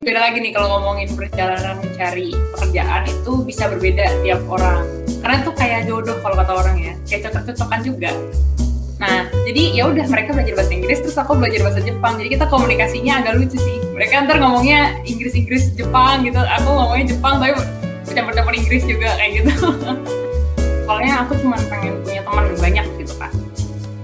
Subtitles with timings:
[0.00, 4.80] beda lagi nih kalau ngomongin perjalanan mencari pekerjaan itu bisa berbeda tiap orang.
[5.20, 8.08] Karena itu kayak jodoh kalau kata orang ya kayak cocok-cocokan juga.
[8.96, 12.16] Nah jadi ya udah mereka belajar bahasa Inggris terus aku belajar bahasa Jepang.
[12.16, 13.76] Jadi kita komunikasinya agak lucu sih.
[13.92, 16.40] Mereka ntar ngomongnya Inggris-Inggris Jepang gitu.
[16.40, 17.60] Aku ngomongnya Jepang tapi
[18.08, 19.52] campur-campur Inggris juga kayak gitu.
[20.88, 23.39] Soalnya aku cuma pengen punya teman banyak gitu kan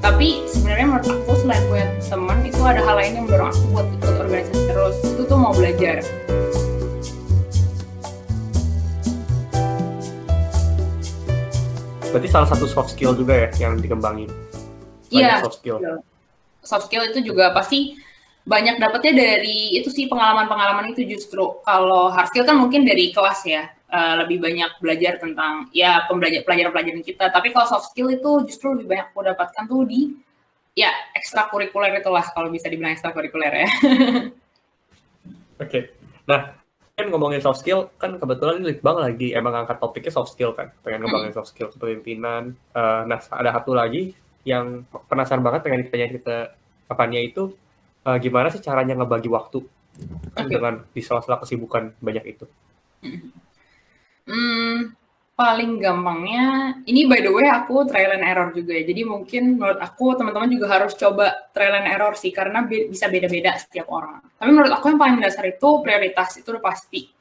[0.05, 3.87] tapi sebenarnya menurut aku selain punya teman itu ada hal lain yang mendorong aku buat
[3.97, 4.97] ikut organisasi terus.
[5.05, 6.01] Itu tuh mau belajar.
[12.11, 14.33] Berarti salah satu soft skill juga ya yang dikembangin?
[15.13, 15.77] Iya soft skill.
[16.65, 17.95] Soft skill itu juga pasti
[18.47, 21.61] banyak dapetnya dari itu sih pengalaman-pengalaman itu justru.
[21.61, 26.45] Kalau hard skill kan mungkin dari kelas ya uh, lebih banyak belajar tentang ya pembelajar
[26.45, 30.13] pelajaran-pelajaran kita tapi kalau soft skill itu justru lebih banyak aku dapatkan tuh di
[30.77, 33.73] ya ekstrakurikuler itulah kalau bisa dibilang ekstrakurikuler ya oke
[35.57, 35.89] okay.
[36.29, 36.53] nah
[36.97, 40.69] kan ngomongin soft skill kan kebetulan ini bang lagi emang angkat topiknya soft skill kan
[40.85, 41.37] pengen ngomongin hmm.
[41.41, 44.13] soft skill kepemimpinan uh, nah ada satu lagi
[44.45, 46.37] yang penasaran banget pengen ditanya kita
[46.87, 47.53] kapannya itu
[48.07, 49.65] uh, gimana sih caranya ngebagi waktu
[50.37, 50.55] kan okay.
[50.57, 52.45] dengan di sela-sela kesibukan banyak itu?
[53.01, 53.33] Hmm,
[55.37, 58.89] paling gampangnya, ini by the way aku trial and error juga ya.
[58.89, 63.07] Jadi mungkin menurut aku teman-teman juga harus coba trial and error sih karena be bisa
[63.13, 64.25] beda-beda setiap orang.
[64.41, 67.13] Tapi menurut aku yang paling dasar itu prioritas itu udah pasti.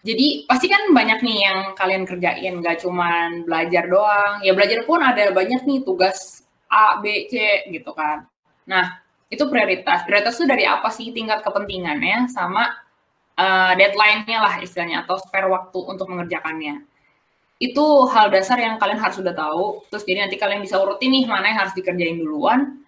[0.00, 4.40] Jadi pasti kan banyak nih yang kalian kerjain, nggak cuman belajar doang.
[4.46, 8.24] Ya belajar pun ada banyak nih tugas A, B, C gitu kan.
[8.64, 10.06] Nah, itu prioritas.
[10.06, 12.70] Prioritas itu dari apa sih tingkat kepentingannya sama
[13.40, 16.84] uh, deadline-nya lah istilahnya atau spare waktu untuk mengerjakannya.
[17.60, 19.84] Itu hal dasar yang kalian harus sudah tahu.
[19.88, 22.80] Terus jadi nanti kalian bisa urutin nih mana yang harus dikerjain duluan.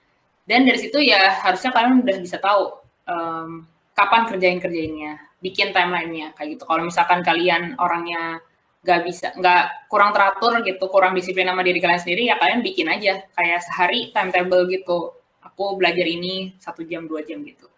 [0.44, 2.76] Dan dari situ ya harusnya kalian udah bisa tahu
[3.08, 3.64] um,
[3.96, 6.64] kapan kerjain kerjainnya, bikin timelinenya kayak gitu.
[6.68, 8.40] Kalau misalkan kalian orangnya
[8.82, 12.90] nggak bisa nggak kurang teratur gitu kurang disiplin sama diri kalian sendiri ya kalian bikin
[12.90, 17.70] aja kayak sehari timetable gitu aku belajar ini satu jam dua jam gitu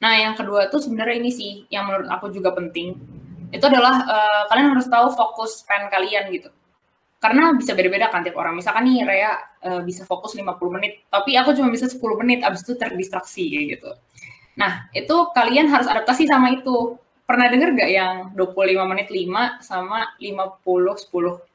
[0.00, 2.96] nah yang kedua tuh sebenarnya ini sih yang menurut aku juga penting.
[3.50, 6.50] Itu adalah uh, kalian harus tahu fokus pen kalian gitu.
[7.20, 8.56] Karena bisa beda-beda kan tiap orang.
[8.56, 9.32] Misalkan nih Rea
[9.66, 13.44] uh, bisa fokus 50 menit tapi aku cuma bisa 10 menit abis itu terdistraksi
[13.76, 13.92] gitu.
[14.56, 16.96] Nah itu kalian harus adaptasi sama itu.
[17.28, 21.50] Pernah denger gak yang 25 menit 5 sama 50 10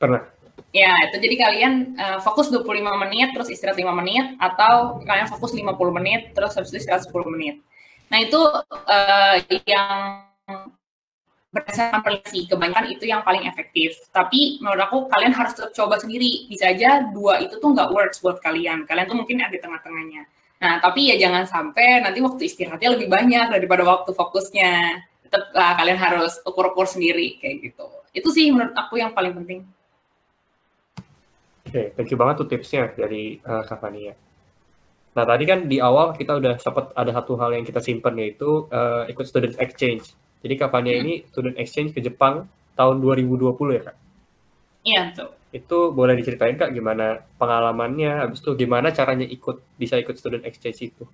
[0.00, 0.24] pernah
[0.70, 2.66] Ya, itu jadi kalian uh, fokus 25
[3.08, 5.66] menit, terus istirahat 5 menit, atau kalian fokus 50
[5.96, 7.58] menit, terus habis itu istirahat 10 menit.
[8.10, 8.40] Nah, itu
[8.70, 10.26] uh, yang
[11.50, 13.98] berdasarkan peneliti, kebanyakan itu yang paling efektif.
[14.14, 16.46] Tapi menurut aku kalian harus coba sendiri.
[16.46, 18.86] Bisa aja dua itu tuh nggak works buat kalian.
[18.86, 20.22] Kalian tuh mungkin ada di tengah-tengahnya.
[20.62, 25.02] Nah, tapi ya jangan sampai nanti waktu istirahatnya lebih banyak daripada waktu fokusnya.
[25.26, 27.86] Tetap uh, kalian harus ukur-ukur sendiri kayak gitu.
[28.14, 29.66] Itu sih menurut aku yang paling penting.
[31.70, 34.10] Oke, okay, thank you banget tuh tipsnya dari uh, Kak Fania.
[35.14, 38.66] Nah, tadi kan di awal kita udah sempat ada satu hal yang kita simpan yaitu
[38.74, 40.10] uh, ikut student exchange.
[40.42, 41.02] Jadi Kak Fania hmm.
[41.06, 43.96] ini student exchange ke Jepang tahun 2020 ya, Kak?
[44.82, 45.30] Iya, tuh.
[45.54, 50.90] Itu boleh diceritain Kak gimana pengalamannya, habis itu gimana caranya ikut bisa ikut student exchange
[50.90, 51.06] itu?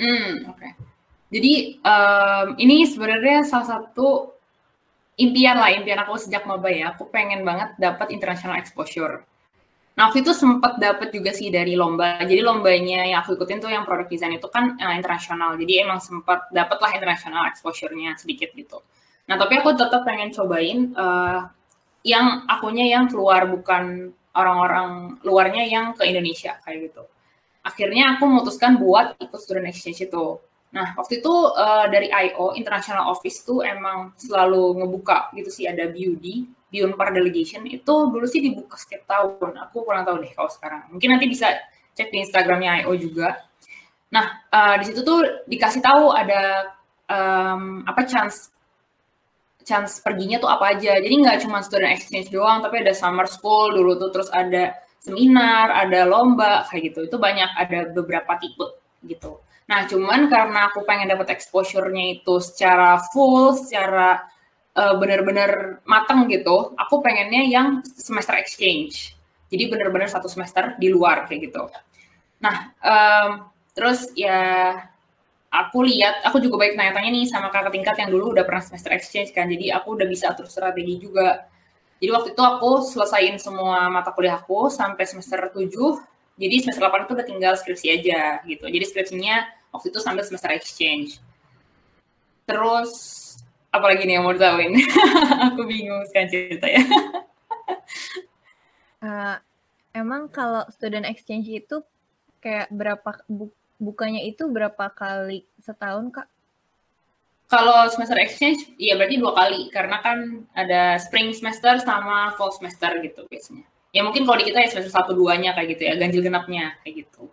[0.00, 0.56] Hmm, oke.
[0.56, 0.72] Okay.
[1.28, 4.32] Jadi um, ini sebenarnya salah satu
[5.20, 6.96] impian lah, impian aku sejak maba ya.
[6.96, 9.28] Aku pengen banget dapat international exposure
[9.98, 12.22] Nah, waktu itu sempat dapat juga sih dari lomba.
[12.22, 15.58] Jadi lombanya yang aku ikutin tuh yang produk design itu kan uh, internasional.
[15.58, 18.78] Jadi emang sempat dapat lah internasional exposure-nya sedikit gitu.
[19.26, 21.50] Nah, tapi aku tetap pengen cobain uh,
[22.06, 27.02] yang akunya yang keluar bukan orang-orang luarnya yang ke Indonesia kayak gitu.
[27.66, 30.38] Akhirnya aku memutuskan buat ikut student exchange itu.
[30.78, 35.90] Nah, waktu itu uh, dari IO International Office tuh emang selalu ngebuka gitu sih ada
[35.90, 39.56] BUD di Unpar Delegation itu dulu sih dibuka setiap tahun.
[39.68, 40.88] Aku kurang tahu deh kalau sekarang.
[40.92, 41.56] Mungkin nanti bisa
[41.96, 43.48] cek di Instagramnya IO juga.
[44.12, 46.72] Nah, uh, di situ tuh dikasih tahu ada
[47.08, 48.52] um, apa chance
[49.64, 50.96] chance perginya tuh apa aja.
[50.96, 55.72] Jadi nggak cuma student exchange doang, tapi ada summer school dulu tuh, terus ada seminar,
[55.72, 57.00] ada lomba kayak gitu.
[57.08, 59.40] Itu banyak ada beberapa tipe gitu.
[59.68, 64.24] Nah, cuman karena aku pengen dapat exposure-nya itu secara full, secara
[64.78, 69.18] uh, benar-benar matang gitu, aku pengennya yang semester exchange.
[69.50, 71.66] Jadi benar-benar satu semester di luar kayak gitu.
[72.38, 74.76] Nah, um, terus ya
[75.50, 78.94] aku lihat, aku juga baik tanya-tanya nih sama kakak tingkat yang dulu udah pernah semester
[78.94, 81.48] exchange kan, jadi aku udah bisa atur strategi juga.
[81.98, 85.66] Jadi waktu itu aku selesaiin semua mata kuliah aku sampai semester 7,
[86.38, 88.70] jadi semester 8 itu udah tinggal skripsi aja gitu.
[88.70, 89.42] Jadi skripsinya
[89.74, 91.18] waktu itu sampai semester exchange.
[92.48, 93.27] terus
[93.78, 94.74] apalagi nih yang mau ditahuin?
[95.52, 96.82] Aku bingung sekarang cerita ya.
[99.00, 99.36] uh,
[100.00, 101.80] emang kalau student exchange itu
[102.42, 106.28] kayak berapa bu, bukanya itu berapa kali setahun kak?
[107.48, 112.92] Kalau semester exchange, iya berarti dua kali karena kan ada spring semester sama fall semester
[113.00, 113.64] gitu biasanya.
[113.96, 117.08] Ya mungkin kalau di kita ya semester satu duanya kayak gitu ya, ganjil genapnya kayak
[117.08, 117.32] gitu.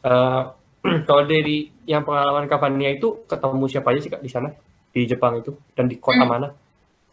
[0.00, 0.56] Uh,
[1.08, 4.56] kalau dari yang pengalaman Kavania itu ketemu siapa aja sih kak di sana
[4.90, 6.30] di Jepang itu dan di kota hmm.
[6.30, 6.48] mana?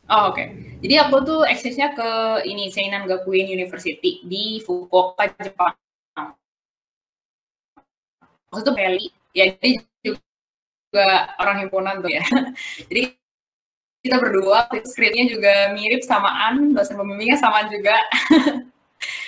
[0.07, 0.39] Oh oke.
[0.39, 0.47] Okay.
[0.79, 2.09] Jadi aku tuh exchange-nya ke
[2.47, 5.75] ini Seinan Gakuen University di Fukuoka Jepang.
[8.47, 12.24] Waktu itu Bali, ya jadi juga orang himpunan tuh ya.
[12.89, 13.12] jadi
[14.00, 18.00] kita berdua, skripnya juga mirip samaan, dosen pembimbingnya sama juga.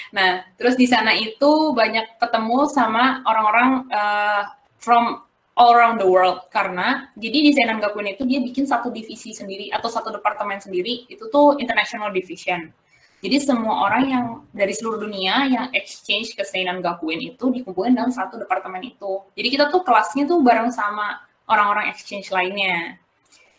[0.10, 4.42] Nah, terus di sana itu banyak ketemu sama orang-orang uh,
[4.82, 5.22] from
[5.60, 9.68] all around the world karena jadi di Seinan Gakuen itu dia bikin satu divisi sendiri
[9.76, 12.72] atau satu departemen sendiri itu tuh international division.
[13.20, 14.26] Jadi semua orang yang
[14.56, 19.28] dari seluruh dunia yang exchange ke Seinan Gakuen itu dikumpulin dalam satu departemen itu.
[19.36, 21.20] Jadi kita tuh kelasnya tuh bareng sama
[21.52, 22.96] orang-orang exchange lainnya.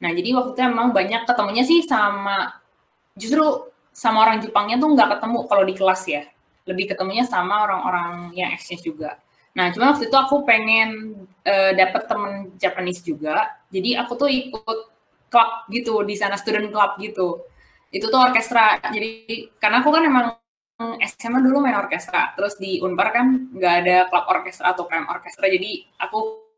[0.01, 2.57] Nah, jadi waktu itu emang banyak ketemunya sih sama
[3.13, 6.25] justru sama orang Jepangnya tuh nggak ketemu kalau di kelas ya
[6.65, 9.21] lebih ketemunya sama orang-orang yang exchange juga.
[9.57, 14.79] Nah, cuma waktu itu aku pengen uh, dapet temen Japanese juga, jadi aku tuh ikut
[15.31, 17.43] klub gitu di sana student club gitu.
[17.91, 18.79] Itu tuh orkestra.
[18.95, 20.27] Jadi karena aku kan emang
[21.05, 25.45] SMA dulu main orkestra, terus di Unpar kan nggak ada klub orkestra atau KM orkestra,
[25.45, 26.49] jadi aku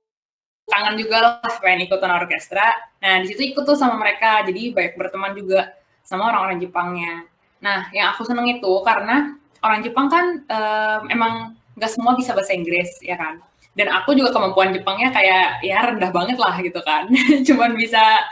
[0.71, 2.71] kangen juga lah pengen ikutan orkestra.
[3.03, 5.75] Nah, di situ ikut tuh sama mereka, jadi banyak berteman juga
[6.07, 7.27] sama orang-orang Jepangnya.
[7.63, 11.35] Nah, yang aku seneng itu karena orang Jepang kan um, emang
[11.83, 13.43] nggak semua bisa bahasa Inggris ya kan?
[13.75, 17.11] Dan aku juga kemampuan Jepangnya kayak ya rendah banget lah gitu kan.
[17.49, 18.23] Cuman bisa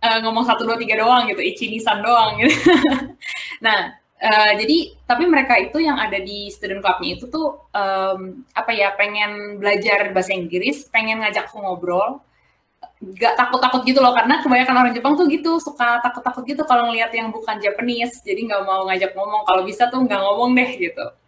[0.00, 2.56] uh, ngomong satu dua tiga doang gitu ichi nisan doang gitu.
[3.60, 3.92] Nah
[4.24, 8.96] uh, jadi tapi mereka itu yang ada di student clubnya itu tuh um, apa ya
[8.96, 12.24] pengen belajar bahasa Inggris pengen ngajak aku ngobrol.
[13.00, 17.12] Gak takut-takut gitu loh karena kebanyakan orang Jepang tuh gitu suka takut-takut gitu kalau ngelihat
[17.12, 18.24] yang bukan Japanese.
[18.24, 19.44] Jadi nggak mau ngajak ngomong.
[19.44, 21.19] Kalau bisa tuh nggak ngomong deh gitu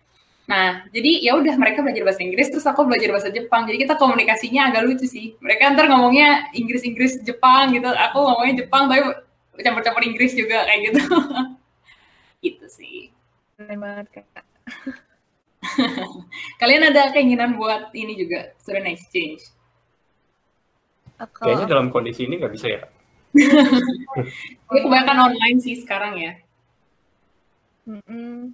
[0.43, 3.95] nah jadi ya udah mereka belajar bahasa Inggris terus aku belajar bahasa Jepang jadi kita
[3.95, 9.07] komunikasinya agak lucu sih mereka ntar ngomongnya Inggris-Inggris Jepang gitu aku ngomongnya Jepang tapi
[9.63, 11.01] campur-campur Inggris juga kayak gitu
[12.45, 13.15] gitu sih
[13.55, 14.43] keren banget kak
[16.61, 19.43] kalian ada keinginan buat ini juga student exchange.
[21.39, 22.83] Kayaknya dalam kondisi ini nggak bisa ya.
[24.73, 26.33] Ini kebanyakan online sih sekarang ya.
[27.89, 28.53] Mm-mm.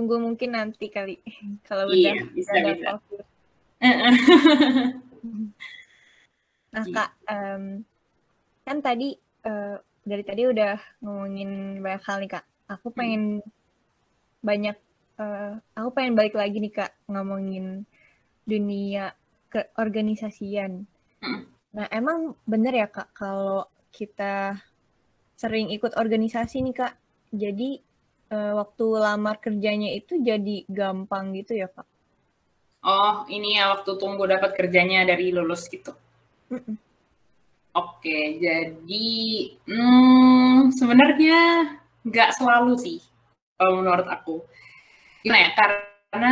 [0.00, 1.20] Tunggu mungkin nanti kali
[1.68, 2.90] kalau iya, udah bisa, ada bisa.
[6.72, 7.84] nah kak, um,
[8.64, 9.12] kan tadi
[9.44, 12.44] uh, dari tadi udah ngomongin banyak hal nih kak.
[12.72, 12.96] Aku hmm.
[12.96, 13.52] pengen hmm.
[14.40, 14.76] banyak,
[15.20, 17.84] uh, aku pengen balik lagi nih kak ngomongin
[18.48, 19.12] dunia
[19.52, 20.88] keorganisasian.
[21.70, 24.58] Nah, emang bener ya Kak, kalau kita
[25.38, 26.94] sering ikut organisasi nih Kak,
[27.34, 27.78] jadi
[28.30, 31.86] uh, waktu lamar kerjanya itu jadi gampang gitu ya Kak?
[32.80, 35.92] Oh, ini ya waktu tunggu dapat kerjanya dari lulus gitu.
[36.48, 36.76] Mm -mm.
[37.70, 39.06] Oke, jadi
[39.62, 41.38] hmm, sebenarnya
[42.02, 42.98] nggak selalu sih
[43.54, 44.42] kalau menurut aku.
[45.22, 45.50] Gimana ya?
[45.54, 46.30] Karena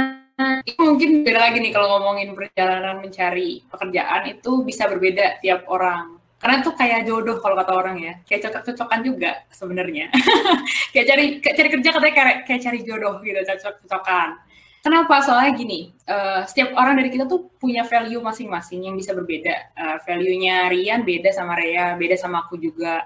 [0.67, 6.18] itu mungkin beda lagi nih kalau ngomongin perjalanan mencari pekerjaan itu bisa berbeda tiap orang.
[6.39, 10.07] Karena itu kayak jodoh kalau kata orang ya, kayak cocok-cocokan juga sebenarnya.
[10.95, 14.39] kayak cari kayak cari kerja katanya kayak, kayak cari jodoh gitu, cocok-cocokan.
[14.79, 15.19] Kenapa?
[15.27, 19.75] Soalnya gini, uh, setiap orang dari kita tuh punya value masing-masing yang bisa berbeda.
[19.75, 23.03] Uh, value-nya Rian beda sama Rea, beda sama aku juga.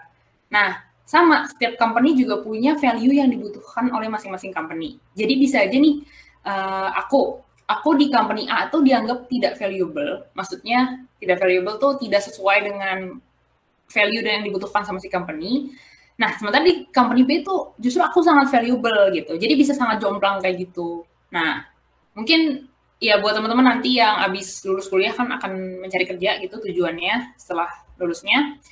[0.53, 5.01] Nah, sama setiap company juga punya value yang dibutuhkan oleh masing-masing company.
[5.17, 6.05] Jadi bisa aja nih
[6.45, 12.23] uh, aku aku di company A itu dianggap tidak valuable, maksudnya tidak valuable tuh tidak
[12.27, 12.99] sesuai dengan
[13.93, 15.71] value dan yang dibutuhkan sama si company.
[16.17, 19.37] Nah, sementara di company B itu justru aku sangat valuable gitu.
[19.37, 21.05] Jadi bisa sangat jomplang kayak gitu.
[21.33, 21.65] Nah,
[22.13, 22.69] mungkin
[23.03, 27.67] ya buat teman-teman nanti yang habis lulus kuliah kan akan mencari kerja gitu tujuannya setelah
[27.99, 28.63] lulusnya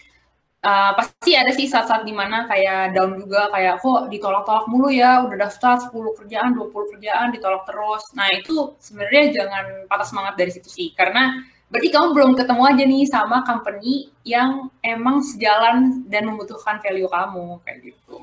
[0.64, 5.24] uh, pasti ada sih saat-saat di mana kayak down juga kayak kok ditolak-tolak mulu ya
[5.24, 10.50] udah daftar 10 kerjaan 20 kerjaan ditolak terus nah itu sebenarnya jangan patah semangat dari
[10.52, 11.40] situ sih karena
[11.70, 17.62] berarti kamu belum ketemu aja nih sama company yang emang sejalan dan membutuhkan value kamu
[17.64, 18.18] kayak gitu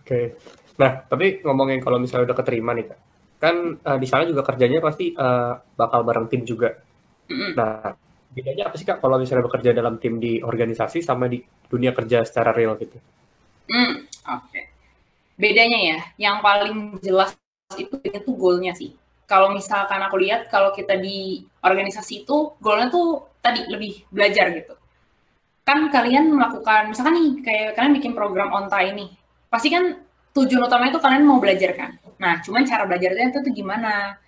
[0.00, 0.34] oke okay.
[0.80, 3.00] nah tapi ngomongin kalau misalnya udah keterima nih kak
[3.38, 6.72] kan uh, di sana juga kerjanya pasti uh, bakal bareng tim juga
[7.28, 7.50] mm -hmm.
[7.52, 7.92] nah
[8.34, 11.38] bedanya apa sih kak kalau misalnya bekerja dalam tim di organisasi sama di
[11.70, 12.98] dunia kerja secara real gitu?
[13.70, 14.50] Hmm, oke.
[14.50, 14.64] Okay.
[15.38, 17.34] Bedanya ya, yang paling jelas
[17.78, 18.92] itu itu goalnya sih.
[19.24, 24.74] Kalau misalkan aku lihat kalau kita di organisasi itu goalnya tuh tadi lebih belajar gitu.
[25.64, 29.08] Kan kalian melakukan misalkan nih kayak kalian bikin program onta ini,
[29.48, 29.96] pasti kan
[30.36, 31.90] tujuan utamanya itu kalian mau belajar kan.
[32.20, 34.18] Nah, cuman cara belajarnya itu gimana?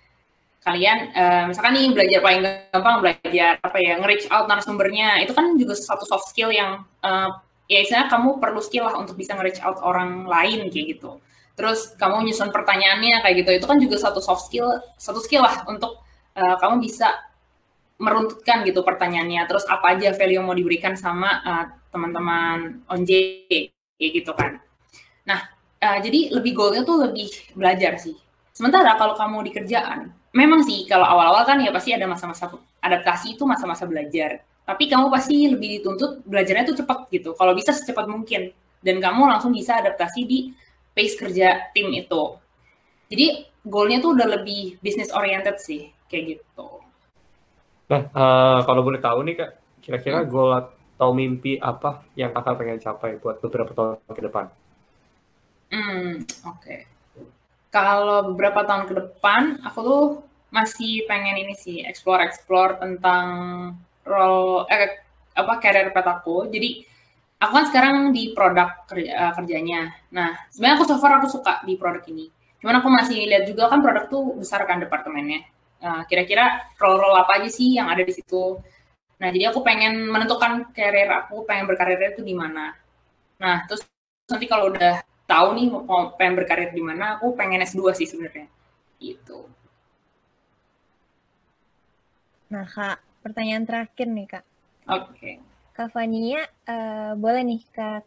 [0.67, 2.41] Kalian uh, misalkan nih belajar paling
[2.75, 5.23] gampang belajar apa ya nge-reach out narasumbernya.
[5.23, 7.29] Itu kan juga satu soft skill yang uh,
[7.71, 11.23] ya istilahnya kamu perlu skill lah untuk bisa nge-reach out orang lain kayak gitu.
[11.55, 13.51] Terus kamu nyusun pertanyaannya kayak gitu.
[13.63, 14.67] Itu kan juga satu soft skill
[14.99, 16.03] satu skill lah untuk
[16.35, 17.15] uh, kamu bisa
[18.03, 19.47] meruntutkan gitu pertanyaannya.
[19.47, 23.11] Terus apa aja value yang mau diberikan sama uh, teman-teman onj
[23.47, 24.59] kayak gitu kan.
[25.23, 25.47] Nah
[25.79, 28.19] uh, jadi lebih goalnya tuh lebih belajar sih.
[28.51, 33.33] Sementara kalau kamu di kerjaan memang sih kalau awal-awal kan ya pasti ada masa-masa adaptasi
[33.33, 34.45] itu masa-masa belajar.
[34.67, 37.33] Tapi kamu pasti lebih dituntut belajarnya itu cepat gitu.
[37.33, 38.53] Kalau bisa secepat mungkin
[38.85, 40.53] dan kamu langsung bisa adaptasi di
[40.93, 42.37] pace kerja tim itu.
[43.09, 43.27] Jadi
[43.65, 46.67] goalnya tuh udah lebih business oriented sih kayak gitu.
[47.87, 50.29] Nah, uh, kalau boleh tahu nih kak, kira-kira hmm.
[50.29, 54.45] goal atau mimpi apa yang kakak pengen capai buat beberapa tahun ke depan?
[55.71, 56.59] Hmm, oke.
[56.59, 56.79] Okay.
[57.71, 60.03] Kalau beberapa tahun ke depan, aku tuh
[60.47, 63.27] masih pengen ini sih explore explore tentang
[64.07, 65.03] role eh,
[65.35, 66.47] apa career path aku.
[66.49, 66.87] Jadi
[67.37, 69.93] aku kan sekarang di produk kerja, uh, kerjanya.
[70.13, 72.25] Nah, sebenarnya aku so far aku suka di produk ini.
[72.57, 75.45] Cuman aku masih lihat juga kan produk tuh besar kan departemennya.
[75.77, 78.57] Nah, kira-kira role-role apa aja sih yang ada di situ.
[79.17, 82.73] Nah, jadi aku pengen menentukan karir aku, pengen berkarir itu di mana.
[83.37, 83.85] Nah, terus
[84.25, 88.49] nanti kalau udah tahu nih mau pengen berkarir di mana, aku pengen S2 sih sebenarnya.
[88.97, 89.45] Itu.
[92.47, 94.45] Nah, Kak, pertanyaan terakhir nih, Kak.
[94.87, 95.11] Oke.
[95.13, 95.35] Okay.
[95.75, 98.01] Kak Fania, uh, boleh nih Kak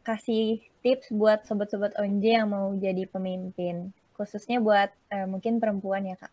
[0.00, 6.16] kasih tips buat sobat-sobat ONJ yang mau jadi pemimpin, khususnya buat uh, mungkin perempuan ya,
[6.18, 6.32] Kak.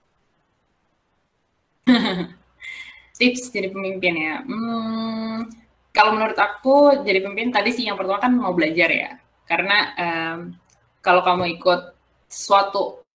[3.20, 4.36] tips jadi pemimpin ya.
[4.42, 5.52] Hmm,
[5.92, 9.12] kalau menurut aku jadi pemimpin tadi sih yang pertama kan mau belajar ya.
[9.44, 10.38] Karena um,
[11.04, 11.82] kalau kamu ikut
[12.28, 13.07] suatu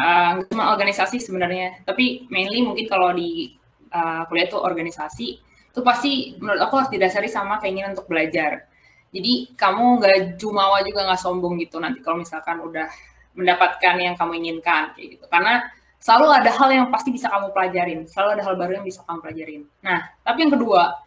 [0.00, 3.52] uh, cuma organisasi sebenarnya tapi mainly mungkin kalau di
[3.92, 5.28] uh, kuliah itu organisasi
[5.70, 8.64] itu pasti menurut aku harus didasari sama keinginan untuk belajar
[9.12, 12.88] jadi kamu nggak jumawa juga nggak sombong gitu nanti kalau misalkan udah
[13.36, 15.62] mendapatkan yang kamu inginkan kayak gitu karena
[16.00, 19.18] selalu ada hal yang pasti bisa kamu pelajarin selalu ada hal baru yang bisa kamu
[19.22, 20.98] pelajarin nah tapi yang kedua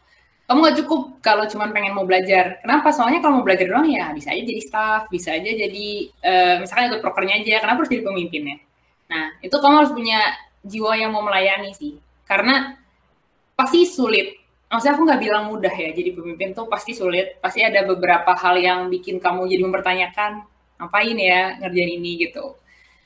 [0.44, 2.60] kamu nggak cukup kalau cuma pengen mau belajar.
[2.60, 2.92] Kenapa?
[2.92, 5.88] Soalnya kalau mau belajar doang ya bisa aja jadi staff, bisa aja jadi
[6.20, 7.64] uh, misalkan ikut prokernya aja.
[7.64, 8.60] Kenapa harus jadi pemimpinnya?
[9.14, 10.20] Nah, itu kamu harus punya
[10.66, 12.02] jiwa yang mau melayani sih.
[12.26, 12.74] Karena
[13.54, 14.42] pasti sulit.
[14.74, 17.38] Maksudnya aku nggak bilang mudah ya, jadi pemimpin tuh pasti sulit.
[17.38, 20.42] Pasti ada beberapa hal yang bikin kamu jadi mempertanyakan,
[20.82, 22.58] ngapain ya ngerjain ini gitu.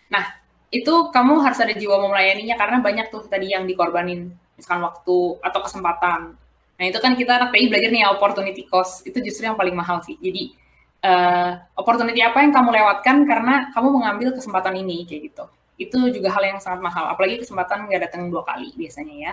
[0.07, 0.23] Nah,
[0.71, 4.31] itu kamu harus ada jiwa mau melayaninya karena banyak tuh tadi yang dikorbanin.
[4.55, 6.39] Misalkan waktu atau kesempatan.
[6.77, 9.03] Nah, itu kan kita anak PI belajar nih opportunity cost.
[9.03, 10.15] Itu justru yang paling mahal sih.
[10.23, 10.55] Jadi,
[11.03, 15.45] uh, opportunity apa yang kamu lewatkan karena kamu mengambil kesempatan ini, kayak gitu
[15.77, 17.13] itu juga hal yang sangat mahal.
[17.13, 19.31] Apalagi kesempatan nggak datang dua kali biasanya ya.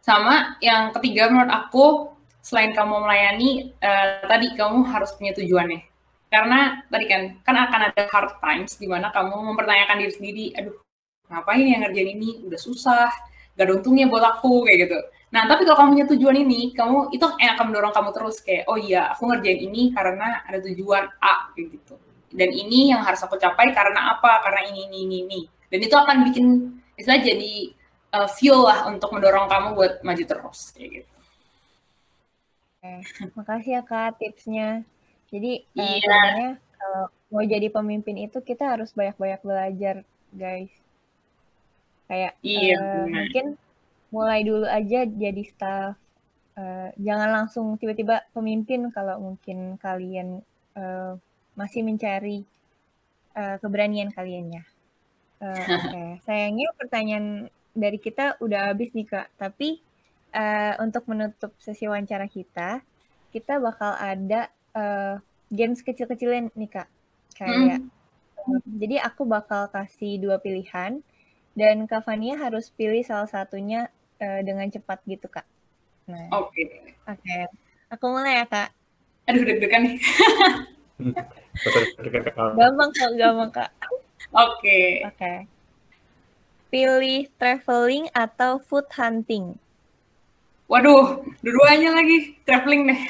[0.00, 5.82] Sama yang ketiga menurut aku selain kamu melayani uh, tadi kamu harus punya tujuannya.
[6.30, 10.74] Karena tadi kan kan akan ada hard times di mana kamu mempertanyakan diri sendiri, aduh
[11.26, 13.10] ngapain yang ngerjain ini udah susah,
[13.58, 14.98] gak ada untungnya buat aku kayak gitu.
[15.34, 18.62] Nah tapi kalau kamu punya tujuan ini, kamu itu yang akan mendorong kamu terus kayak
[18.70, 21.94] oh iya aku ngerjain ini karena ada tujuan A kayak gitu.
[22.30, 24.38] Dan ini yang harus aku capai karena apa?
[24.46, 26.46] Karena ini ini ini ini dan itu akan bikin
[26.96, 27.54] istilah jadi
[28.16, 31.16] uh, fuel lah untuk mendorong kamu buat maju terus kayak gitu.
[32.80, 32.92] Oke,
[33.34, 34.68] makasih ya kak tipsnya.
[35.28, 37.04] Jadi uh, sebenarnya kalau
[37.34, 39.96] mau jadi pemimpin itu kita harus banyak-banyak belajar
[40.30, 40.72] guys.
[42.06, 43.58] Kayak iya, uh, mungkin
[44.14, 45.98] mulai dulu aja jadi staff.
[46.56, 50.40] Uh, jangan langsung tiba-tiba pemimpin kalau mungkin kalian
[50.72, 51.18] uh,
[51.52, 52.48] masih mencari
[53.36, 54.48] uh, keberanian kalian
[55.42, 55.52] ya.
[55.52, 56.08] Uh, okay.
[56.24, 57.26] Sayangnya pertanyaan
[57.76, 59.28] dari kita udah habis nih Kak.
[59.36, 59.80] Tapi
[60.32, 62.80] uh, untuk menutup sesi wawancara kita,
[63.30, 65.20] kita bakal ada uh,
[65.52, 66.88] games kecil-kecilan nih Kak.
[67.36, 67.92] Kayak hmm.
[68.48, 71.04] uh, jadi aku bakal kasih dua pilihan
[71.56, 75.44] dan Kak Fania harus pilih salah satunya uh, dengan cepat gitu Kak.
[76.08, 76.32] Nah.
[76.32, 76.52] Oke.
[76.52, 76.64] Okay.
[77.08, 77.20] Oke.
[77.20, 77.44] Okay.
[77.92, 78.68] Aku mulai ya Kak.
[79.26, 79.96] Aduh deg-degan nih.
[82.56, 83.70] gampang kok, gampang Kak.
[84.32, 84.60] Oke.
[84.60, 84.86] Okay.
[85.04, 85.16] Oke.
[85.16, 85.38] Okay.
[86.66, 89.56] Pilih traveling atau food hunting?
[90.66, 93.00] Waduh, dua-duanya lagi traveling deh.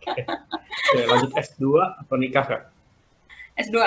[0.00, 0.22] Oke.
[0.90, 1.62] Oke, lanjut S2
[2.02, 2.62] atau nikah kak?
[3.58, 3.78] S2.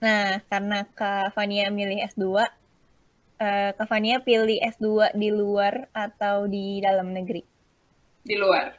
[0.00, 2.48] Nah, karena Kak Fania milih S2,
[3.36, 7.44] eh, Kak Fania pilih S2 di luar atau di dalam negeri?
[8.24, 8.72] Di luar.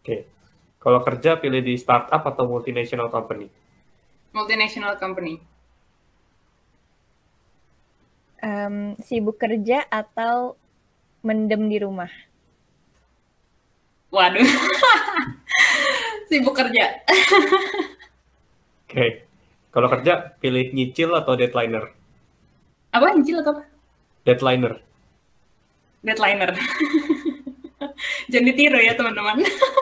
[0.00, 0.35] Oke.
[0.86, 3.50] Kalau kerja pilih di startup atau multinational company?
[4.30, 5.42] Multinational company.
[8.38, 10.54] Em, sibuk kerja atau
[11.26, 12.06] mendem di rumah?
[14.14, 14.46] Waduh.
[16.30, 17.02] Sibuk kerja.
[18.86, 19.26] Oke.
[19.74, 21.90] Kalau kerja pilih nyicil atau deadliner?
[22.94, 23.66] Apa nyicil atau apa?
[24.22, 24.78] Deadliner.
[26.06, 26.54] Deadliner.
[28.26, 29.36] Jangan ditiru ya teman-teman.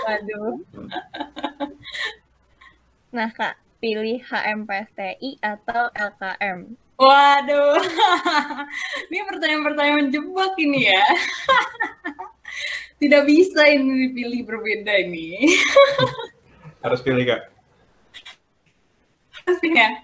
[0.05, 0.55] Waduh.
[3.15, 6.67] Nah, Kak, pilih HMPSTI atau LKM?
[6.99, 7.79] Waduh.
[9.07, 11.05] Ini pertanyaan-pertanyaan menjebak ini ya.
[12.99, 15.47] Tidak bisa ini dipilih berbeda ini.
[16.83, 17.55] Harus pilih kak.
[19.47, 19.95] Pastinya.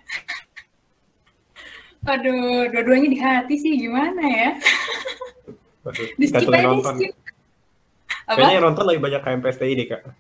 [2.07, 4.51] Aduh, dua-duanya di hati sih gimana ya?
[5.83, 6.95] Waduh, Di skip aja, di nonton.
[6.95, 7.15] skip.
[8.31, 8.39] Apa?
[8.39, 10.03] Kayaknya yang nonton lebih banyak KMPSTI deh kak.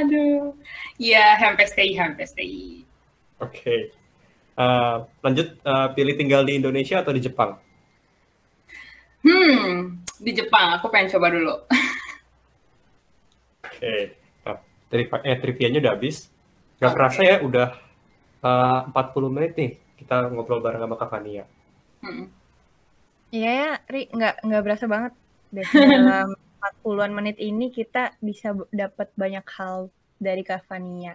[0.00, 0.56] Aduh.
[0.96, 2.64] Iya, HMPSTI, HMPSTI.
[3.44, 3.92] Oke.
[4.58, 7.60] Eh, lanjut, eh, pilih tinggal di Indonesia atau di Jepang?
[9.20, 10.80] Hmm, di Jepang.
[10.80, 11.52] Aku pengen coba dulu.
[13.68, 14.16] Oke.
[14.48, 14.56] Nah,
[14.88, 16.32] tri- eh, trivianya udah habis.
[16.80, 17.76] Gak kerasa ya, udah
[18.40, 21.44] eh, 40 menit nih kita ngobrol bareng sama Kak Fania.
[22.00, 22.32] Hmm.
[23.28, 25.12] Iya ya, Ri, nggak nggak berasa banget.
[25.52, 26.34] Dalam
[26.84, 29.88] 40-an menit ini kita bisa dapat banyak hal
[30.18, 31.14] dari Kak Fania.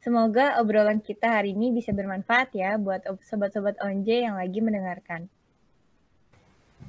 [0.00, 5.28] Semoga obrolan kita hari ini bisa bermanfaat ya buat ob- sobat-sobat Onje yang lagi mendengarkan.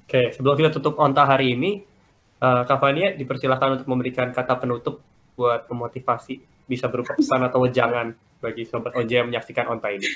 [0.07, 1.83] Oke, sebelum kita tutup onta hari ini,
[2.39, 5.03] eh, Kak Fania dipersilahkan untuk memberikan kata penutup
[5.35, 10.07] buat memotivasi, bisa berupa pesan atau wejangan bagi sobat OJ yang menyaksikan onta ini.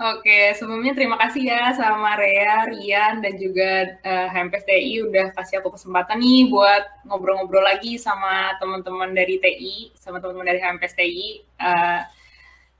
[0.00, 5.60] Oke, sebelumnya terima kasih ya sama Rea, Rian, dan juga eh, HMPS TI udah kasih
[5.60, 11.28] aku kesempatan nih buat ngobrol-ngobrol lagi sama teman-teman dari TI, sama teman-teman dari HMPS TI.
[11.60, 12.00] Eh,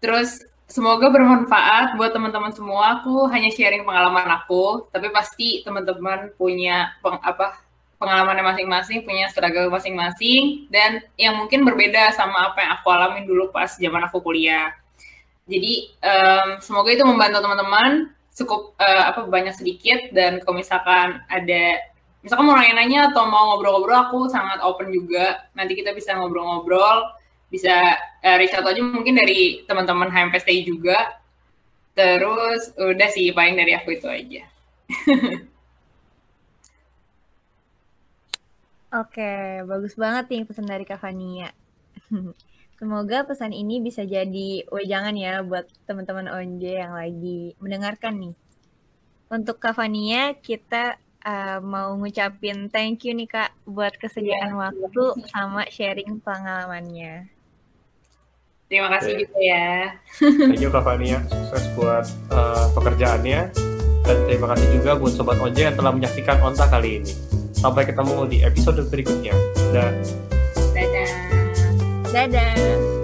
[0.02, 3.00] terus semoga bermanfaat buat teman-teman semua.
[3.02, 7.60] Aku hanya sharing pengalaman aku, tapi pasti teman-teman punya peng- apa
[8.00, 13.52] pengalamannya masing-masing, punya struggle masing-masing, dan yang mungkin berbeda sama apa yang aku alamin dulu
[13.54, 14.74] pas zaman aku kuliah.
[15.46, 21.64] Jadi em, semoga itu membantu teman-teman cukup eh, apa banyak sedikit dan kalau misalkan ada
[22.22, 25.50] misalkan mau nanya-nanya atau mau ngobrol-ngobrol aku sangat open juga.
[25.58, 27.10] Nanti kita bisa ngobrol-ngobrol,
[27.50, 31.18] bisa eh, reach out aja mungkin dari teman-teman HMPSTI juga.
[31.92, 34.42] Terus udah sih paling dari aku itu aja.
[38.92, 41.48] Oke, bagus banget nih pesan dari Kak Fania.
[42.82, 48.34] Semoga pesan ini bisa jadi wejangan ya buat teman-teman Onje yang lagi mendengarkan nih.
[49.30, 55.62] Untuk Kak Fania, kita uh, mau ngucapin thank you nih Kak buat kesediaan waktu sama
[55.70, 57.30] sharing pengalamannya.
[58.66, 59.94] Terima kasih juga ya.
[60.18, 62.02] Thank you Kak Fania, sukses buat
[62.34, 63.40] eh, pekerjaannya.
[64.02, 67.14] Dan terima kasih juga buat Sobat OJ yang telah menyaksikan onta kali ini.
[67.54, 69.38] Sampai ketemu di episode berikutnya.
[69.70, 70.02] Dan
[70.74, 71.31] Dadah.
[72.12, 73.01] Dadah!